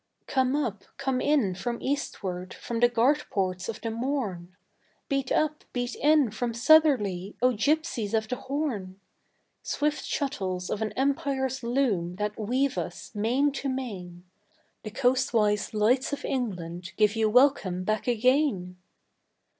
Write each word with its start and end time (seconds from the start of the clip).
Come 0.25 0.55
up, 0.55 0.83
come 0.97 1.21
in 1.21 1.53
from 1.53 1.79
Eastward, 1.79 2.55
from 2.55 2.79
the 2.79 2.89
guard 2.89 3.23
ports 3.29 3.69
of 3.69 3.81
the 3.81 3.91
Morn! 3.91 4.55
Beat 5.09 5.31
up, 5.31 5.63
beat 5.73 5.93
in 5.93 6.31
from 6.31 6.55
Southerly, 6.55 7.35
O 7.39 7.51
gipsies 7.51 8.15
of 8.15 8.27
the 8.27 8.35
Horn! 8.37 8.99
Swift 9.61 10.03
shuttles 10.03 10.71
of 10.71 10.81
an 10.81 10.91
Empire's 10.93 11.61
loom 11.61 12.15
that 12.15 12.35
weave 12.39 12.79
us 12.79 13.13
main 13.13 13.51
to 13.51 13.69
main, 13.69 14.23
The 14.81 14.89
Coastwise 14.89 15.71
Lights 15.71 16.11
of 16.13 16.25
England 16.25 16.93
give 16.97 17.15
you 17.15 17.29
welcome 17.29 17.83
back 17.83 18.07
again! 18.07 18.77